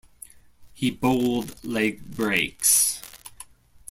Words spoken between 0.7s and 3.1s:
He bowled leg breaks.